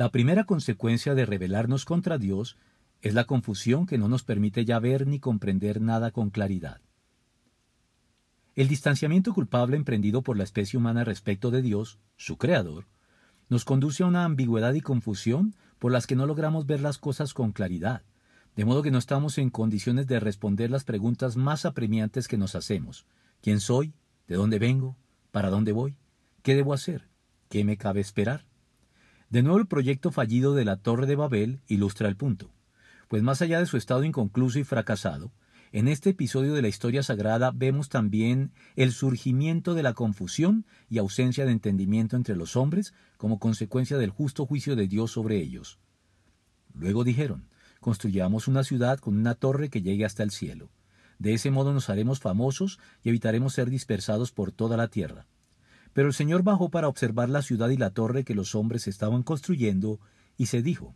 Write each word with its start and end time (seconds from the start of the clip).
La 0.00 0.10
primera 0.10 0.44
consecuencia 0.44 1.14
de 1.14 1.26
rebelarnos 1.26 1.84
contra 1.84 2.16
Dios 2.16 2.56
es 3.02 3.12
la 3.12 3.24
confusión 3.24 3.84
que 3.84 3.98
no 3.98 4.08
nos 4.08 4.22
permite 4.22 4.64
ya 4.64 4.78
ver 4.78 5.06
ni 5.06 5.20
comprender 5.20 5.82
nada 5.82 6.10
con 6.10 6.30
claridad. 6.30 6.80
El 8.54 8.66
distanciamiento 8.66 9.34
culpable 9.34 9.76
emprendido 9.76 10.22
por 10.22 10.38
la 10.38 10.44
especie 10.44 10.78
humana 10.78 11.04
respecto 11.04 11.50
de 11.50 11.60
Dios, 11.60 11.98
su 12.16 12.38
Creador, 12.38 12.86
nos 13.50 13.66
conduce 13.66 14.02
a 14.02 14.06
una 14.06 14.24
ambigüedad 14.24 14.72
y 14.72 14.80
confusión 14.80 15.54
por 15.78 15.92
las 15.92 16.06
que 16.06 16.16
no 16.16 16.24
logramos 16.24 16.64
ver 16.64 16.80
las 16.80 16.96
cosas 16.96 17.34
con 17.34 17.52
claridad, 17.52 18.00
de 18.56 18.64
modo 18.64 18.80
que 18.80 18.90
no 18.90 18.96
estamos 18.96 19.36
en 19.36 19.50
condiciones 19.50 20.06
de 20.06 20.18
responder 20.18 20.70
las 20.70 20.84
preguntas 20.84 21.36
más 21.36 21.66
apremiantes 21.66 22.26
que 22.26 22.38
nos 22.38 22.54
hacemos. 22.54 23.04
¿Quién 23.42 23.60
soy? 23.60 23.92
¿De 24.26 24.36
dónde 24.36 24.58
vengo? 24.58 24.96
¿Para 25.30 25.50
dónde 25.50 25.72
voy? 25.72 25.98
¿Qué 26.42 26.54
debo 26.54 26.72
hacer? 26.72 27.10
¿Qué 27.50 27.64
me 27.64 27.76
cabe 27.76 28.00
esperar? 28.00 28.46
De 29.30 29.44
nuevo 29.44 29.58
el 29.58 29.68
proyecto 29.68 30.10
fallido 30.10 30.56
de 30.56 30.64
la 30.64 30.76
Torre 30.76 31.06
de 31.06 31.14
Babel 31.14 31.60
ilustra 31.68 32.08
el 32.08 32.16
punto, 32.16 32.50
pues 33.06 33.22
más 33.22 33.40
allá 33.40 33.60
de 33.60 33.66
su 33.66 33.76
estado 33.76 34.02
inconcluso 34.02 34.58
y 34.58 34.64
fracasado, 34.64 35.30
en 35.70 35.86
este 35.86 36.10
episodio 36.10 36.52
de 36.52 36.62
la 36.62 36.68
historia 36.68 37.04
sagrada 37.04 37.52
vemos 37.54 37.88
también 37.88 38.50
el 38.74 38.90
surgimiento 38.90 39.74
de 39.74 39.84
la 39.84 39.94
confusión 39.94 40.66
y 40.88 40.98
ausencia 40.98 41.46
de 41.46 41.52
entendimiento 41.52 42.16
entre 42.16 42.34
los 42.34 42.56
hombres 42.56 42.92
como 43.18 43.38
consecuencia 43.38 43.98
del 43.98 44.10
justo 44.10 44.46
juicio 44.46 44.74
de 44.74 44.88
Dios 44.88 45.12
sobre 45.12 45.36
ellos. 45.36 45.78
Luego 46.74 47.04
dijeron, 47.04 47.48
construyamos 47.78 48.48
una 48.48 48.64
ciudad 48.64 48.98
con 48.98 49.16
una 49.16 49.36
torre 49.36 49.68
que 49.68 49.80
llegue 49.80 50.04
hasta 50.04 50.24
el 50.24 50.32
cielo. 50.32 50.72
De 51.20 51.34
ese 51.34 51.52
modo 51.52 51.72
nos 51.72 51.88
haremos 51.88 52.18
famosos 52.18 52.80
y 53.04 53.10
evitaremos 53.10 53.52
ser 53.52 53.70
dispersados 53.70 54.32
por 54.32 54.50
toda 54.50 54.76
la 54.76 54.88
tierra. 54.88 55.28
Pero 55.92 56.08
el 56.08 56.14
Señor 56.14 56.42
bajó 56.42 56.70
para 56.70 56.88
observar 56.88 57.28
la 57.28 57.42
ciudad 57.42 57.68
y 57.70 57.76
la 57.76 57.90
torre 57.90 58.24
que 58.24 58.34
los 58.34 58.54
hombres 58.54 58.86
estaban 58.86 59.22
construyendo, 59.22 60.00
y 60.36 60.46
se 60.46 60.62
dijo, 60.62 60.94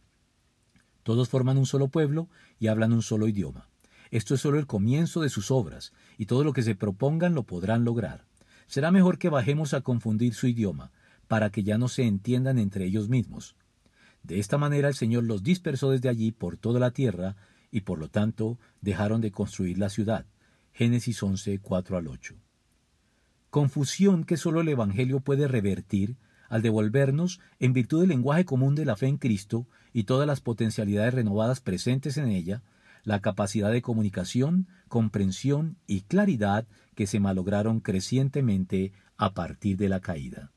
Todos 1.02 1.28
forman 1.28 1.58
un 1.58 1.66
solo 1.66 1.88
pueblo 1.88 2.28
y 2.58 2.68
hablan 2.68 2.92
un 2.92 3.02
solo 3.02 3.28
idioma. 3.28 3.68
Esto 4.10 4.34
es 4.34 4.40
solo 4.40 4.58
el 4.58 4.66
comienzo 4.66 5.20
de 5.20 5.28
sus 5.28 5.50
obras, 5.50 5.92
y 6.18 6.26
todo 6.26 6.44
lo 6.44 6.52
que 6.52 6.62
se 6.62 6.76
propongan 6.76 7.34
lo 7.34 7.42
podrán 7.42 7.84
lograr. 7.84 8.24
Será 8.66 8.90
mejor 8.90 9.18
que 9.18 9.28
bajemos 9.28 9.74
a 9.74 9.80
confundir 9.80 10.34
su 10.34 10.46
idioma, 10.46 10.92
para 11.26 11.50
que 11.50 11.64
ya 11.64 11.78
no 11.78 11.88
se 11.88 12.04
entiendan 12.04 12.58
entre 12.58 12.84
ellos 12.84 13.08
mismos. 13.08 13.56
De 14.22 14.38
esta 14.38 14.56
manera 14.56 14.88
el 14.88 14.94
Señor 14.94 15.24
los 15.24 15.42
dispersó 15.42 15.90
desde 15.90 16.08
allí 16.08 16.32
por 16.32 16.56
toda 16.56 16.80
la 16.80 16.92
tierra, 16.92 17.36
y 17.70 17.80
por 17.80 17.98
lo 17.98 18.08
tanto 18.08 18.58
dejaron 18.80 19.20
de 19.20 19.32
construir 19.32 19.78
la 19.78 19.88
ciudad. 19.88 20.26
Génesis 20.72 21.22
11, 21.22 21.58
4 21.58 21.96
al 21.96 22.06
8. 22.06 22.34
Confusión 23.54 24.24
que 24.24 24.36
sólo 24.36 24.62
el 24.62 24.68
Evangelio 24.68 25.20
puede 25.20 25.46
revertir 25.46 26.16
al 26.48 26.60
devolvernos, 26.60 27.38
en 27.60 27.72
virtud 27.72 28.00
del 28.00 28.08
lenguaje 28.08 28.44
común 28.44 28.74
de 28.74 28.84
la 28.84 28.96
fe 28.96 29.06
en 29.06 29.16
Cristo 29.16 29.68
y 29.92 30.02
todas 30.02 30.26
las 30.26 30.40
potencialidades 30.40 31.14
renovadas 31.14 31.60
presentes 31.60 32.16
en 32.16 32.26
ella, 32.26 32.64
la 33.04 33.20
capacidad 33.20 33.70
de 33.70 33.80
comunicación, 33.80 34.66
comprensión 34.88 35.76
y 35.86 36.00
claridad 36.00 36.66
que 36.96 37.06
se 37.06 37.20
malograron 37.20 37.78
crecientemente 37.78 38.90
a 39.16 39.34
partir 39.34 39.76
de 39.76 39.88
la 39.88 40.00
caída. 40.00 40.50